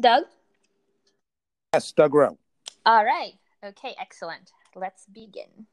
[0.00, 0.24] Doug?
[1.74, 2.38] Yes, Doug Rowe.
[2.86, 3.34] All right.
[3.62, 4.52] Okay, excellent.
[4.74, 5.66] Let's begin.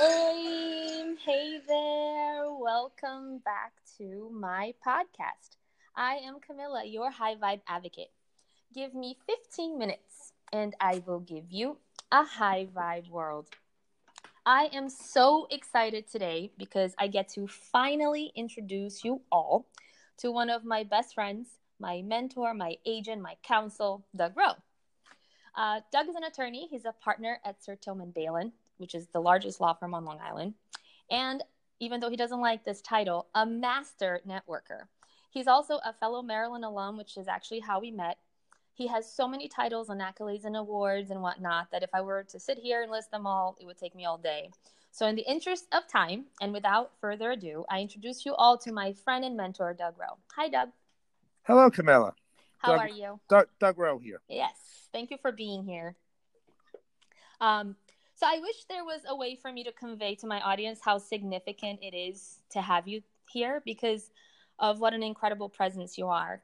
[0.00, 2.52] Um, hey there.
[2.52, 5.56] Welcome back to my podcast.
[5.96, 8.10] I am Camilla, your high vibe advocate.
[8.72, 11.76] Give me 15 minutes and I will give you
[12.10, 13.48] a high vibe world.
[14.46, 19.66] I am so excited today because I get to finally introduce you all
[20.18, 24.56] to one of my best friends, my mentor, my agent, my counsel, Doug Rowe.
[25.54, 26.66] Uh, Doug is an attorney.
[26.70, 30.54] He's a partner at Certilman Balin, which is the largest law firm on Long Island.
[31.10, 31.42] And
[31.78, 34.84] even though he doesn't like this title, a master networker.
[35.30, 38.18] He's also a fellow Maryland alum, which is actually how we met.
[38.74, 42.24] He has so many titles and accolades and awards and whatnot that if I were
[42.24, 44.50] to sit here and list them all, it would take me all day.
[44.90, 48.72] So, in the interest of time and without further ado, I introduce you all to
[48.72, 50.18] my friend and mentor, Doug Rowe.
[50.36, 50.68] Hi, Doug.
[51.44, 52.14] Hello, Camilla.
[52.58, 53.20] How Doug, are you?
[53.28, 54.20] Doug, Doug Rowe here.
[54.28, 54.54] Yes.
[54.92, 55.96] Thank you for being here.
[57.40, 57.76] Um,
[58.14, 60.98] so, I wish there was a way for me to convey to my audience how
[60.98, 64.10] significant it is to have you here because
[64.58, 66.42] of what an incredible presence you are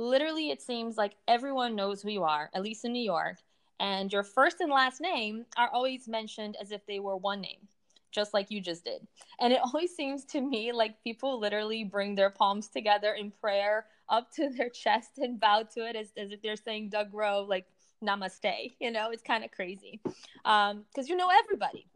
[0.00, 3.36] literally it seems like everyone knows who you are, at least in New York,
[3.78, 7.68] and your first and last name are always mentioned as if they were one name,
[8.10, 9.06] just like you just did.
[9.38, 13.86] And it always seems to me like people literally bring their palms together in prayer
[14.08, 17.44] up to their chest and bow to it as, as if they're saying Doug Rowe,
[17.48, 17.66] like
[18.02, 18.72] namaste.
[18.80, 21.86] You know, it's kind of crazy because um, you know everybody.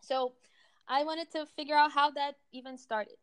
[0.00, 0.32] So
[0.86, 3.14] I wanted to figure out how that even started.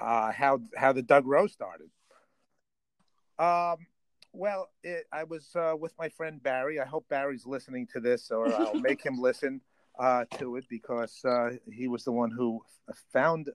[0.00, 1.88] Uh, how how the Doug Rowe started.
[3.38, 3.78] Um,
[4.32, 6.80] well, it, I was uh, with my friend Barry.
[6.80, 9.60] I hope Barry's listening to this, or I'll make him listen
[9.98, 12.60] uh, to it because uh, he was the one who
[13.12, 13.50] found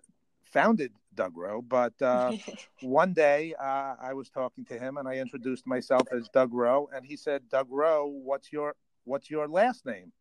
[0.46, 1.62] founded Doug Rowe.
[1.62, 2.34] But uh,
[2.82, 6.90] one day uh, I was talking to him, and I introduced myself as Doug Rowe,
[6.94, 10.12] and he said, "Doug Rowe, what's your what's your last name?"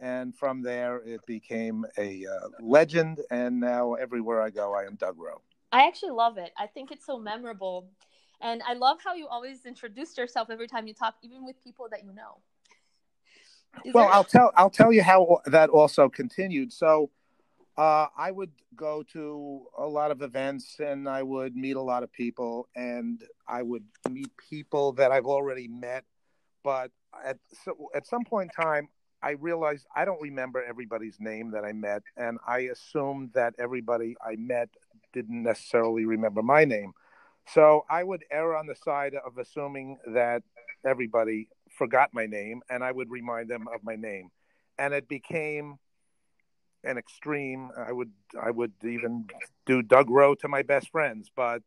[0.00, 4.94] And from there, it became a uh, legend, and now everywhere I go, I am
[4.94, 5.42] Doug Rowe.
[5.72, 6.52] I actually love it.
[6.56, 7.90] I think it's so memorable
[8.40, 11.88] and I love how you always introduce yourself every time you talk, even with people
[11.90, 12.40] that you know.
[13.84, 14.14] Is well, there...
[14.14, 16.72] I'll tell I'll tell you how that also continued.
[16.72, 17.10] So
[17.76, 22.02] uh, I would go to a lot of events and I would meet a lot
[22.02, 26.04] of people and I would meet people that I've already met.
[26.64, 26.90] But
[27.24, 28.88] at so, at some point in time,
[29.22, 34.16] I realized I don't remember everybody's name that I met, and I assumed that everybody
[34.24, 34.68] I met
[35.12, 36.92] didn't necessarily remember my name.
[37.54, 40.42] So I would err on the side of assuming that
[40.84, 44.30] everybody forgot my name and I would remind them of my name.
[44.78, 45.78] And it became
[46.84, 47.70] an extreme.
[47.76, 49.26] I would I would even
[49.66, 51.62] do Doug Rowe to my best friends, but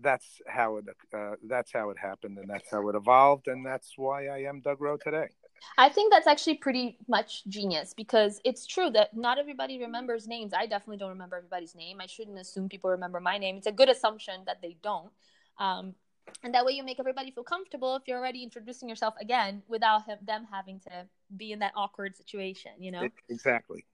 [0.00, 3.94] that's how it uh, that's how it happened and that's how it evolved and that's
[3.96, 5.28] why I am Doug Rowe today.
[5.78, 10.52] I think that's actually pretty much genius because it's true that not everybody remembers names.
[10.54, 12.00] I definitely don't remember everybody's name.
[12.00, 13.56] I shouldn't assume people remember my name.
[13.56, 15.10] It's a good assumption that they don't.
[15.58, 15.94] Um,
[16.42, 20.02] and that way you make everybody feel comfortable if you're already introducing yourself again without
[20.24, 21.06] them having to
[21.36, 23.08] be in that awkward situation, you know?
[23.28, 23.84] Exactly.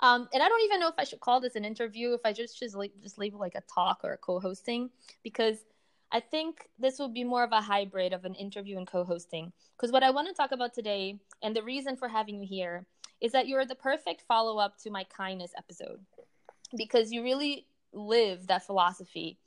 [0.00, 2.32] Um, and I don't even know if I should call this an interview, if I
[2.32, 4.90] just just, just leave like a talk or a co-hosting,
[5.22, 5.58] because
[6.14, 9.52] I think this will be more of a hybrid of an interview and co-hosting.
[9.76, 12.86] Because what I want to talk about today, and the reason for having you here,
[13.20, 15.98] is that you're the perfect follow-up to my kindness episode,
[16.76, 19.38] because you really live that philosophy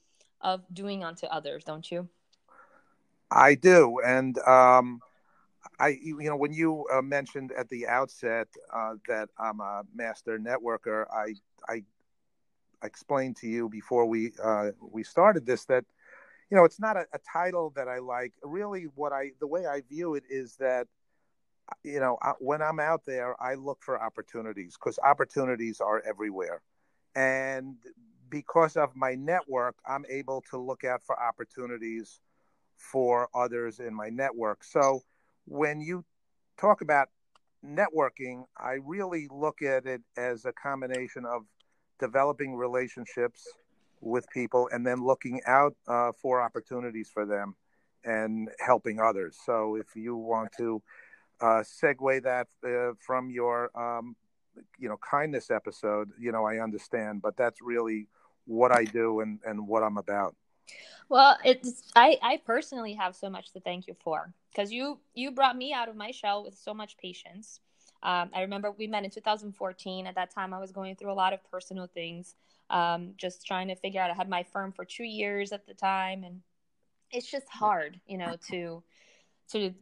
[0.42, 2.10] of doing unto others, don't you?
[3.32, 5.00] I do, and um,
[5.80, 10.38] I, you know, when you uh, mentioned at the outset uh, that I'm a master
[10.38, 11.36] networker, I,
[11.70, 11.84] I
[12.84, 15.86] explained to you before we uh, we started this that
[16.50, 18.34] you know it's not a, a, title that I like.
[18.44, 20.88] Really, what I the way I view it is that
[21.70, 26.62] uh, you know when I'm out there, I look for opportunities because opportunities are everywhere,
[27.16, 27.76] and
[28.30, 32.20] because of my network, I'm able to look out for opportunities
[32.78, 34.64] for others in my network.
[34.64, 35.02] So
[35.46, 36.06] when you
[36.58, 37.10] talk about
[37.66, 41.44] networking, I really look at it as a combination of
[42.00, 43.48] developing relationships
[44.02, 47.56] with people and then looking out uh, for opportunities for them
[48.04, 49.38] and helping others.
[49.46, 50.82] So if you want to
[51.42, 54.16] uh, segue that uh, from your um,
[54.80, 58.08] you know kindness episode, you know I understand, but that's really
[58.46, 60.36] what I do and, and what I'm about.
[61.10, 65.32] Well, it's I I personally have so much to thank you for because you you
[65.32, 67.60] brought me out of my shell with so much patience.
[68.04, 70.06] Um, I remember we met in 2014.
[70.08, 72.36] At that time, I was going through a lot of personal things,
[72.70, 74.12] um, just trying to figure out.
[74.12, 76.42] I had my firm for two years at the time, and
[77.12, 78.84] it's just hard, you know, to
[79.52, 79.74] to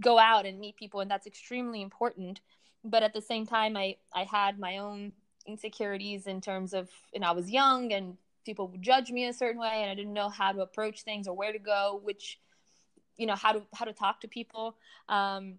[0.00, 2.40] go out and meet people, and that's extremely important.
[2.84, 5.12] But at the same time, I I had my own
[5.48, 9.60] insecurities in terms of, and I was young and people would judge me a certain
[9.60, 12.38] way and I didn't know how to approach things or where to go, which,
[13.16, 14.76] you know, how to, how to talk to people.
[15.08, 15.54] Um,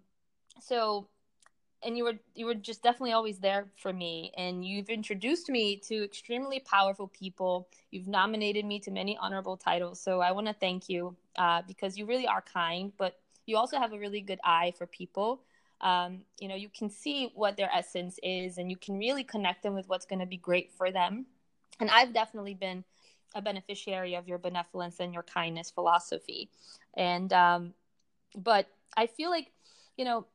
[0.60, 1.08] so,
[1.82, 4.32] and you were, you were just definitely always there for me.
[4.36, 7.68] And you've introduced me to extremely powerful people.
[7.90, 10.00] You've nominated me to many honorable titles.
[10.00, 13.78] So I want to thank you uh, because you really are kind, but you also
[13.78, 15.40] have a really good eye for people
[15.80, 19.62] um, you know you can see what their essence is and you can really connect
[19.62, 21.26] them with what's going to be great for them
[21.80, 22.84] and i've definitely been
[23.34, 26.50] a beneficiary of your benevolence and your kindness philosophy
[26.94, 27.72] and um,
[28.36, 28.66] but
[28.96, 29.52] i feel like
[29.96, 30.26] you know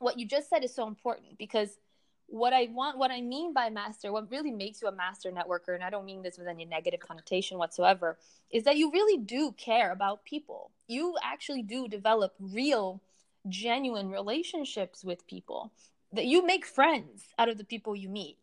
[0.00, 1.78] what you just said is so important because
[2.26, 5.74] what i want what i mean by master what really makes you a master networker
[5.74, 8.18] and i don't mean this with any negative connotation whatsoever
[8.50, 10.70] is that you really do care about people.
[10.86, 13.00] You actually do develop real
[13.48, 15.72] genuine relationships with people
[16.12, 18.38] that you make friends out of the people you meet.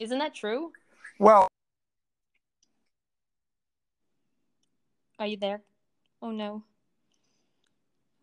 [0.00, 0.72] Isn't that true?
[1.18, 1.48] Well
[5.18, 5.62] are you there?
[6.22, 6.62] Oh no.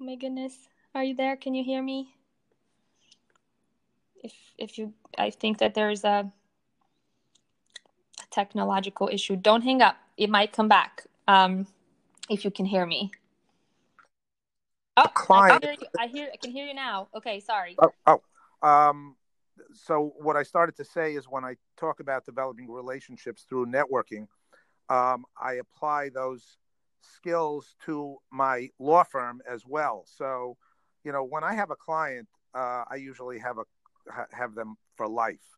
[0.01, 0.53] Oh my goodness.
[0.95, 1.35] Are you there?
[1.35, 2.15] Can you hear me
[4.23, 6.31] if if you i think that there's a
[8.31, 11.65] technological issue don't hang up it might come back um
[12.29, 13.11] if you can hear me
[14.97, 15.63] Oh, client.
[15.63, 15.87] I, hear you.
[15.99, 16.29] I hear.
[16.33, 17.07] I can hear you now.
[17.15, 17.77] Okay, sorry.
[17.77, 19.15] Oh, oh, um,
[19.73, 24.27] so what I started to say is when I talk about developing relationships through networking,
[24.89, 26.57] um, I apply those
[27.01, 30.03] skills to my law firm as well.
[30.07, 30.57] So,
[31.03, 33.63] you know, when I have a client, uh, I usually have a
[34.31, 35.57] have them for life.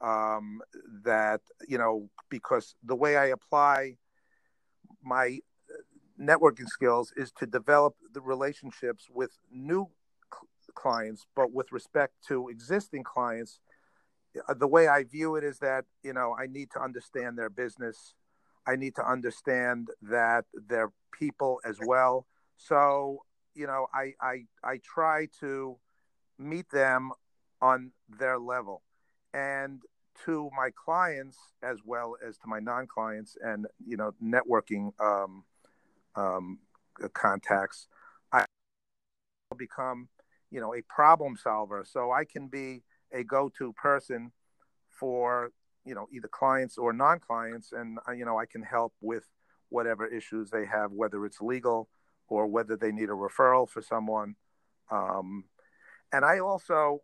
[0.00, 0.62] Um,
[1.04, 3.96] that you know, because the way I apply
[5.02, 5.40] my
[6.18, 9.88] networking skills is to develop the relationships with new
[10.32, 13.60] cl- clients, but with respect to existing clients,
[14.48, 17.50] uh, the way I view it is that you know I need to understand their
[17.50, 18.14] business.
[18.66, 22.26] I need to understand that they're people as well.
[22.56, 23.24] So
[23.54, 25.76] you know, I I I try to
[26.38, 27.12] meet them
[27.62, 28.82] on their level,
[29.34, 29.82] and
[30.24, 35.44] to my clients as well as to my non-clients and you know networking um,
[36.16, 36.58] um,
[37.14, 37.86] contacts,
[38.32, 38.44] I
[39.56, 40.08] become,
[40.50, 41.84] you know, a problem solver.
[41.88, 44.32] So I can be a go-to person
[44.88, 45.52] for,
[45.84, 49.24] you know, either clients or non-clients, and uh, you know, I can help with
[49.68, 51.88] whatever issues they have, whether it's legal
[52.28, 54.36] or whether they need a referral for someone.
[54.90, 55.44] Um,
[56.12, 57.02] and I also,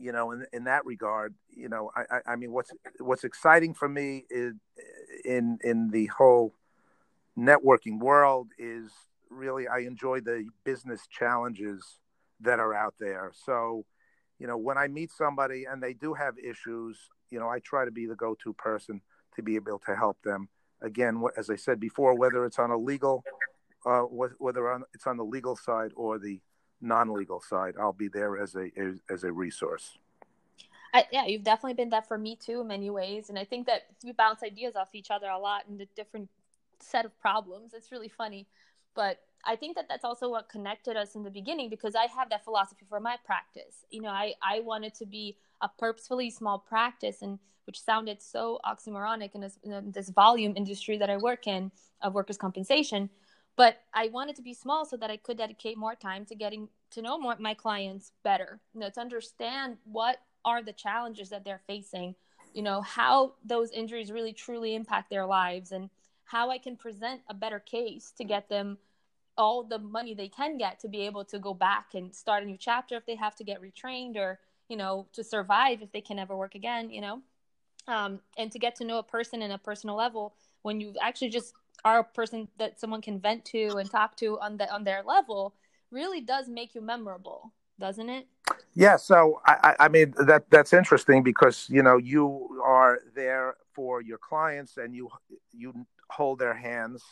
[0.00, 3.74] you know, in in that regard, you know, I, I, I mean, what's what's exciting
[3.74, 4.54] for me is
[5.24, 6.54] in in the whole
[7.38, 8.90] networking world is
[9.28, 11.98] really I enjoy the business challenges
[12.40, 13.32] that are out there.
[13.44, 13.84] So,
[14.38, 16.96] you know, when I meet somebody and they do have issues,
[17.30, 19.02] you know, I try to be the go-to person
[19.36, 20.48] to be able to help them.
[20.80, 23.22] Again, as I said before, whether it's on a legal,
[23.84, 26.40] uh, whether on, it's on the legal side or the
[26.80, 28.70] non-legal side, I'll be there as a
[29.08, 29.98] as, a resource.
[30.92, 33.66] I, yeah, you've definitely been that for me too in many ways, and I think
[33.66, 36.28] that we bounce ideas off each other a lot in the different
[36.80, 37.74] set of problems.
[37.74, 38.46] It's really funny.
[38.94, 42.28] But I think that that's also what connected us in the beginning because I have
[42.30, 43.84] that philosophy for my practice.
[43.90, 48.58] You know, I, I wanted to be a purposefully small practice and which sounded so
[48.64, 51.70] oxymoronic in this, in this volume industry that I work in
[52.02, 53.10] of workers' compensation.
[53.56, 56.68] But I wanted to be small so that I could dedicate more time to getting
[56.92, 61.44] to know more my clients better, you know, to understand what are the challenges that
[61.44, 62.14] they're facing,
[62.54, 65.90] you know, how those injuries really truly impact their lives and
[66.24, 68.78] how I can present a better case to get them
[69.36, 72.46] all the money they can get to be able to go back and start a
[72.46, 74.38] new chapter if they have to get retrained or
[74.68, 77.22] you know to survive if they can never work again you know?
[77.88, 81.30] Um, and to get to know a person in a personal level when you actually
[81.30, 84.84] just are a person that someone can vent to and talk to on the on
[84.84, 85.54] their level
[85.90, 88.26] really does make you memorable doesn't it?
[88.74, 94.02] Yeah so i i mean that that's interesting because you know you are there for
[94.02, 95.08] your clients and you
[95.52, 95.72] you
[96.10, 97.02] hold their hands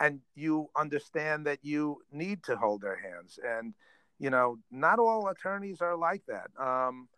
[0.00, 3.38] and you understand that you need to hold their hands.
[3.44, 3.74] And
[4.18, 6.50] you know not all attorneys are like that.
[6.60, 7.08] Um,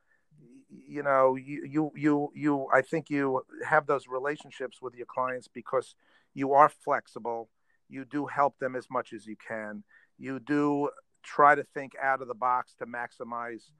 [0.87, 5.49] you know you, you you you i think you have those relationships with your clients
[5.49, 5.95] because
[6.35, 7.49] you are flexible.
[7.89, 9.83] You do help them as much as you can.
[10.19, 10.91] You do
[11.23, 13.71] try to think out of the box to maximize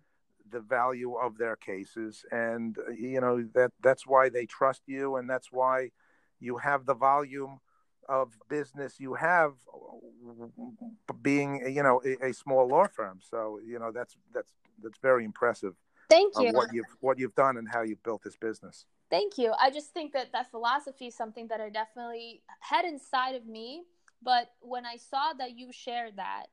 [0.51, 2.25] the value of their cases.
[2.33, 5.91] And you know that that's why they trust you and that's why
[6.41, 7.61] you have the volume
[8.09, 9.53] of business you have
[11.23, 13.21] being you know a, a small law firm.
[13.23, 14.53] So you know that's that's
[14.83, 15.75] that's very impressive
[16.11, 19.53] thank you what you've what you've done and how you've built this business thank you
[19.61, 23.85] i just think that that philosophy is something that i definitely had inside of me
[24.23, 26.47] but when i saw that you shared that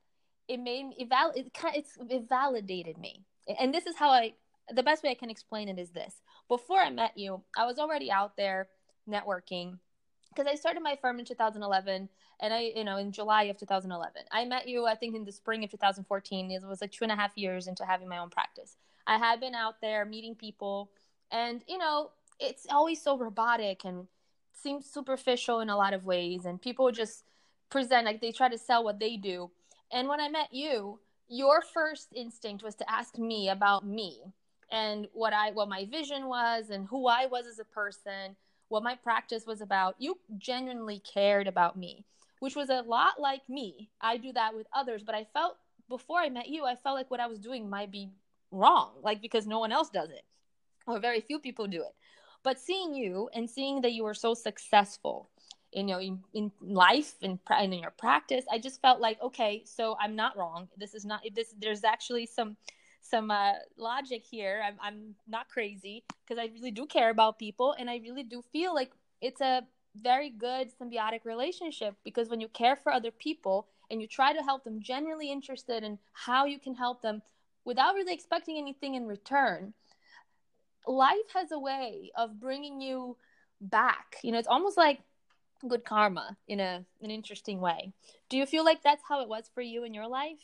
[0.48, 3.26] it made me it, val- it, it's, it validated me
[3.60, 4.34] and this is how I
[4.70, 6.22] the best way I can explain it is this.
[6.50, 8.68] Before I met you, I was already out there
[9.10, 9.80] networking
[10.30, 12.10] because I started my firm in 2011
[12.42, 14.24] and I, you know, in July of 2011.
[14.30, 16.52] I met you, I think, in the spring of 2014.
[16.52, 18.76] It was like two and a half years into having my own practice.
[19.08, 20.92] I had been out there meeting people,
[21.32, 24.08] and, you know, it's always so robotic and
[24.54, 26.46] seems superficial in a lot of ways.
[26.46, 27.24] And people just
[27.70, 29.50] present like they try to sell what they do.
[29.92, 31.00] And when I met you,
[31.30, 34.22] your first instinct was to ask me about me
[34.72, 38.36] and what I what my vision was and who I was as a person,
[38.70, 39.96] what my practice was about.
[39.98, 42.06] You genuinely cared about me,
[42.40, 43.90] which was a lot like me.
[44.02, 45.58] I do that with others, but I felt
[45.90, 48.10] before I met you, I felt like what I was doing might be
[48.51, 50.24] wrong, like because no one else does it
[50.88, 51.96] or very few people do it.
[52.44, 55.30] But seeing you and seeing that you were so successful
[55.74, 59.63] you know in, in life and in, in your practice i just felt like okay
[59.66, 62.56] so i'm not wrong this is not this there's actually some
[63.01, 67.75] some uh, logic here i'm, I'm not crazy because i really do care about people
[67.77, 69.62] and i really do feel like it's a
[69.96, 74.44] very good symbiotic relationship because when you care for other people and you try to
[74.44, 77.22] help them genuinely interested in how you can help them
[77.68, 79.74] without really expecting anything in return
[80.88, 83.16] life has a way of bringing you
[83.62, 85.02] back you know it's almost like
[85.68, 87.94] good karma in a an interesting way.
[88.30, 90.40] Do you feel like that's how it was for you in your life?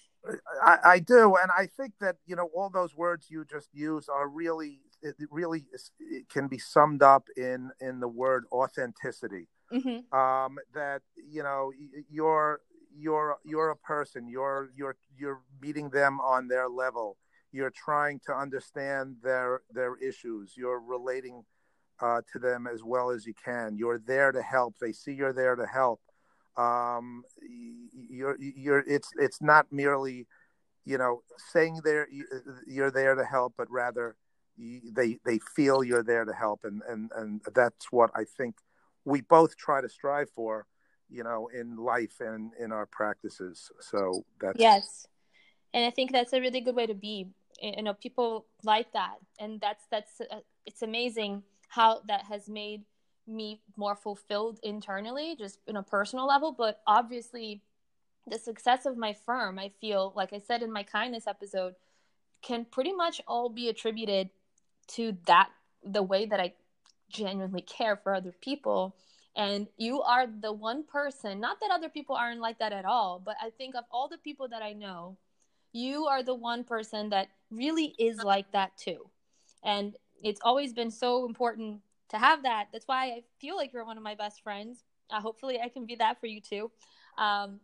[0.63, 4.07] I, I do, and I think that you know all those words you just use
[4.09, 5.65] are really it really
[5.99, 9.47] it can be summed up in in the word authenticity.
[9.71, 10.17] Mm-hmm.
[10.17, 11.71] Um, that you know
[12.09, 12.61] you're
[12.95, 14.27] you're you're a person.
[14.27, 17.17] You're you're you're meeting them on their level.
[17.51, 20.53] You're trying to understand their their issues.
[20.55, 21.43] You're relating
[21.99, 23.77] uh, to them as well as you can.
[23.77, 24.75] You're there to help.
[24.79, 26.01] They see you're there to help.
[26.57, 27.23] Um,
[28.09, 30.27] you're you're it's it's not merely
[30.85, 31.21] you know
[31.51, 32.07] saying there
[32.67, 34.15] you're there to help, but rather
[34.57, 38.55] they they feel you're there to help, and and and that's what I think
[39.05, 40.65] we both try to strive for.
[41.13, 43.71] You know, in life and in our practices.
[43.79, 45.07] So that's yes,
[45.73, 47.27] and I think that's a really good way to be.
[47.61, 52.81] You know, people like that, and that's that's uh, it's amazing how that has made
[53.27, 56.51] me more fulfilled internally, just in a personal level.
[56.51, 57.61] But obviously,
[58.27, 61.75] the success of my firm, I feel, like I said in my kindness episode,
[62.41, 64.29] can pretty much all be attributed
[64.89, 65.49] to that,
[65.83, 66.53] the way that I
[67.09, 68.95] genuinely care for other people.
[69.35, 73.19] And you are the one person, not that other people aren't like that at all,
[73.23, 75.17] but I think of all the people that I know,
[75.71, 79.09] you are the one person that really is like that too.
[79.63, 82.67] And it's always been so important to have that.
[82.71, 84.83] That's why I feel like you're one of my best friends.
[85.09, 86.71] Uh, hopefully, I can be that for you too.
[87.17, 87.59] Um,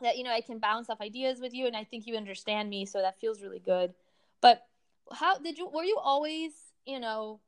[0.00, 2.70] that you know, I can bounce off ideas with you, and I think you understand
[2.70, 3.92] me, so that feels really good.
[4.40, 4.64] But
[5.12, 5.68] how did you?
[5.68, 6.52] Were you always,
[6.86, 7.40] you know,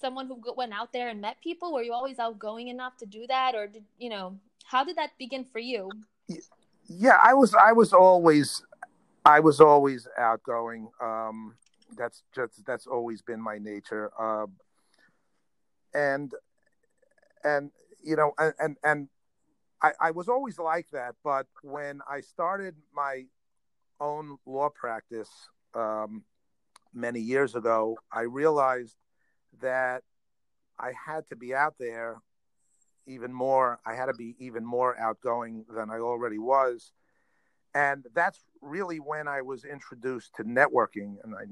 [0.00, 1.72] someone who went out there and met people?
[1.72, 4.36] Were you always outgoing enough to do that, or did you know?
[4.64, 5.90] How did that begin for you?
[6.88, 7.54] Yeah, I was.
[7.54, 8.62] I was always.
[9.24, 10.88] I was always outgoing.
[11.02, 11.54] Um,
[11.96, 14.10] that's just that's always been my nature.
[14.18, 14.46] Uh,
[15.94, 16.32] and
[17.44, 17.70] and
[18.02, 19.08] you know and and, and
[19.82, 21.14] I, I was always like that.
[21.24, 23.24] But when I started my
[24.00, 25.30] own law practice
[25.74, 26.24] um,
[26.94, 28.96] many years ago, I realized
[29.60, 30.02] that
[30.78, 32.16] I had to be out there
[33.06, 33.78] even more.
[33.86, 36.92] I had to be even more outgoing than I already was
[37.74, 41.16] and that's really when I was introduced to networking.
[41.22, 41.42] And I,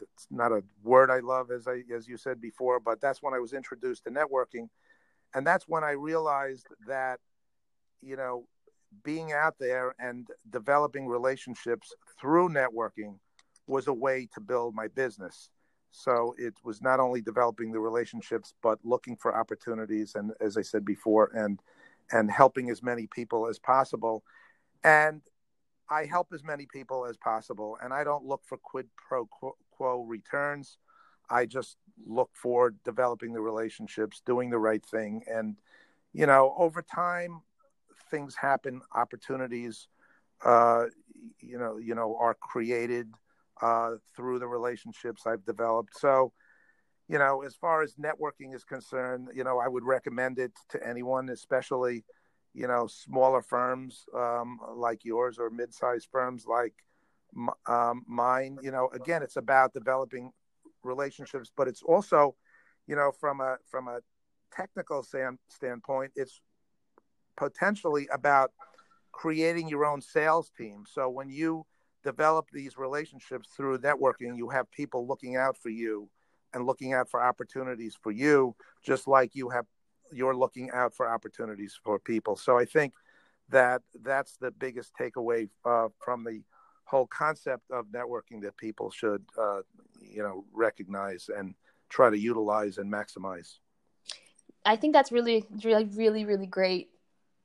[0.00, 3.34] it's not a word I love, as I as you said before, but that's when
[3.34, 4.68] I was introduced to networking,
[5.34, 7.20] and that's when I realized that,
[8.02, 8.46] you know,
[9.04, 13.18] being out there and developing relationships through networking
[13.68, 15.50] was a way to build my business.
[15.90, 20.62] So it was not only developing the relationships, but looking for opportunities, and as I
[20.62, 21.60] said before, and
[22.12, 24.24] and helping as many people as possible.
[24.82, 25.22] And
[25.88, 29.28] I help as many people as possible, and I don't look for quid pro
[29.70, 30.78] quo returns.
[31.28, 35.56] I just look for developing the relationships, doing the right thing, and
[36.12, 37.42] you know, over time,
[38.10, 39.88] things happen, opportunities,
[40.44, 40.86] uh,
[41.40, 43.12] you know, you know, are created
[43.62, 45.98] uh, through the relationships I've developed.
[45.98, 46.32] So,
[47.08, 50.86] you know, as far as networking is concerned, you know, I would recommend it to
[50.86, 52.04] anyone, especially,
[52.54, 56.74] you know, smaller firms um, like yours or mid-sized firms like
[57.66, 58.58] um, mine.
[58.62, 60.32] You know, again, it's about developing
[60.82, 62.36] relationships, but it's also,
[62.86, 64.00] you know, from a from a
[64.52, 66.40] technical stand, standpoint, it's
[67.36, 68.52] potentially about
[69.12, 70.84] creating your own sales team.
[70.86, 71.66] So when you
[72.02, 76.08] develop these relationships through networking, you have people looking out for you
[76.52, 79.66] and looking out for opportunities for you, just like you have
[80.12, 82.34] you're looking out for opportunities for people.
[82.34, 82.94] So I think
[83.50, 86.42] that that's the biggest takeaway uh, from the
[86.84, 89.60] whole concept of networking that people should uh,
[90.00, 91.54] you know recognize and
[91.88, 93.58] try to utilize and maximize.
[94.64, 96.90] I think that's really, really, really, really great,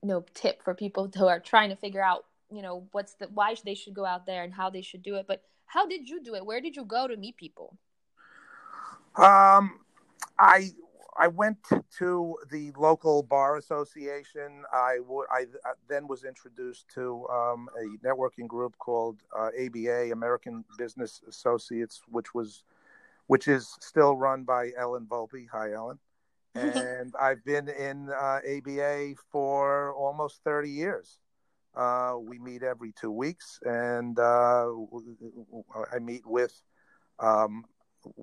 [0.02, 3.28] you know, tip for people who are trying to figure out, you know, what's the
[3.28, 5.26] why they should go out there and how they should do it.
[5.28, 6.46] But how did you do it?
[6.46, 7.78] Where did you go to meet people?
[9.18, 9.80] Um,
[10.40, 10.72] I
[11.18, 11.58] I went
[11.98, 14.64] to the local bar association.
[14.72, 15.46] I I
[15.90, 22.34] then was introduced to um, a networking group called uh, ABA American Business Associates, which
[22.34, 22.64] was
[23.28, 25.48] which is still run by Ellen Volpe.
[25.52, 26.00] Hi, Ellen.
[26.56, 31.20] and I've been in uh, ABA for almost 30 years.
[31.76, 34.68] Uh, we meet every two weeks, and uh,
[35.94, 36.54] I meet with.
[37.20, 37.66] Um,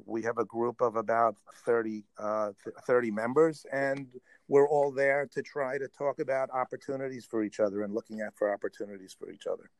[0.07, 1.35] we have a group of about
[1.67, 2.51] 30, uh,
[2.87, 4.07] 30 members, and
[4.47, 8.37] we're all there to try to talk about opportunities for each other and looking at
[8.37, 9.71] for opportunities for each other.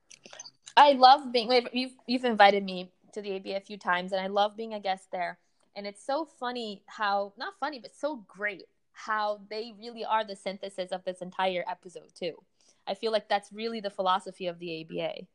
[0.77, 1.53] I love being.
[1.73, 4.81] You've you've invited me to the ABA a few times, and I love being a
[4.81, 5.39] guest there.
[5.77, 10.37] And it's so funny how, not funny, but so great how they really are the
[10.37, 12.37] synthesis of this entire episode, too.
[12.87, 15.27] I feel like that's really the philosophy of the ABA.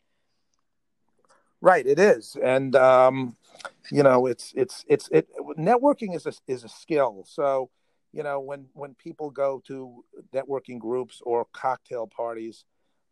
[1.59, 3.35] Right, it is, and um,
[3.91, 5.27] you know, it's it's it's it.
[5.57, 7.25] Networking is a is a skill.
[7.27, 7.71] So,
[8.13, 12.63] you know, when when people go to networking groups or cocktail parties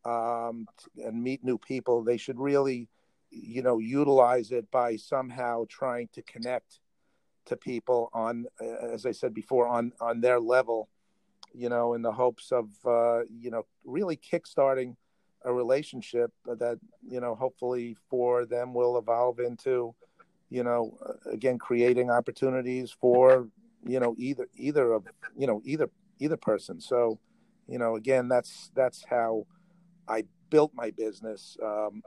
[0.06, 0.68] um,
[1.04, 2.88] and meet new people, they should really,
[3.32, 6.82] you know, utilize it by somehow trying to connect
[7.46, 8.46] to people on,
[8.92, 10.88] as I said before, on on their level,
[11.52, 14.96] you know, in the hopes of uh, you know really kickstarting
[15.44, 19.94] a relationship that you know hopefully for them will evolve into,
[20.50, 20.98] you know,
[21.32, 23.48] again creating opportunities for
[23.84, 25.06] you know either either of
[25.38, 26.82] you know either either person.
[26.82, 27.20] So,
[27.68, 29.46] you know, again, that's that's how
[30.08, 31.58] I built my business.
[31.64, 32.02] Um,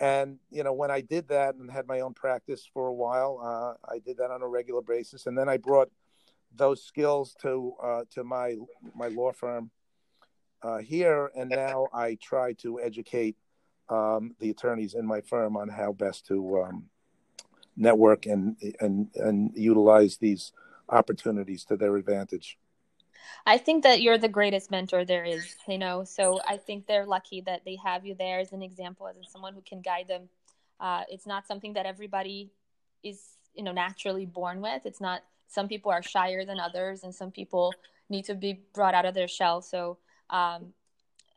[0.00, 3.38] and you know when i did that and had my own practice for a while
[3.40, 5.90] uh, i did that on a regular basis and then i brought
[6.56, 8.56] those skills to uh, to my
[8.94, 9.70] my law firm
[10.62, 13.36] uh, here and now i try to educate
[13.88, 16.84] um, the attorneys in my firm on how best to um,
[17.76, 20.52] network and and and utilize these
[20.88, 22.58] opportunities to their advantage
[23.46, 26.04] I think that you're the greatest mentor there is, you know.
[26.04, 29.54] So I think they're lucky that they have you there as an example, as someone
[29.54, 30.28] who can guide them.
[30.80, 32.50] Uh, it's not something that everybody
[33.02, 33.20] is,
[33.54, 34.82] you know, naturally born with.
[34.84, 35.22] It's not.
[35.48, 37.74] Some people are shyer than others, and some people
[38.08, 39.60] need to be brought out of their shell.
[39.60, 39.98] So
[40.32, 40.72] um,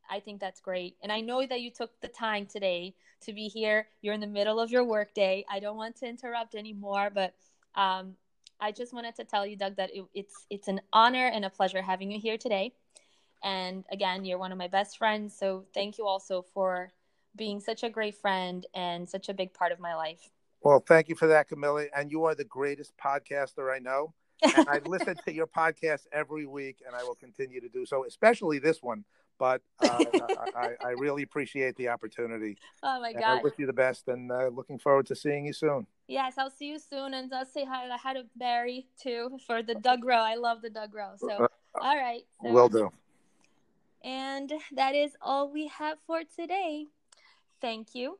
[0.10, 0.96] I think that's great.
[1.04, 3.88] And I know that you took the time today to be here.
[4.02, 5.46] You're in the middle of your workday.
[5.50, 7.34] I don't want to interrupt anymore, but
[7.76, 8.16] um,
[8.60, 11.50] I just wanted to tell you, Doug, that it, it's it's an honor and a
[11.50, 12.74] pleasure having you here today.
[13.44, 16.92] And again, you're one of my best friends, so thank you also for
[17.36, 20.30] being such a great friend and such a big part of my life.
[20.62, 21.86] Well, thank you for that, Camilla.
[21.96, 24.14] And you are the greatest podcaster I know.
[24.44, 28.06] And I listen to your podcast every week, and I will continue to do so,
[28.06, 29.06] especially this one
[29.38, 30.04] but uh,
[30.56, 32.58] I, I, really appreciate the opportunity.
[32.84, 33.40] Oh my god!
[33.40, 35.88] I wish you the best, and uh, looking forward to seeing you soon.
[36.08, 39.64] Yes, I'll see you soon, and I'll say hi, I had a Barry too for
[39.64, 40.16] the Doug Rowe.
[40.16, 41.16] I love the Doug Rowe.
[41.18, 41.48] So, uh,
[41.82, 42.92] all right, so, will do.
[44.04, 46.86] And that is all we have for today.
[47.60, 48.20] Thank you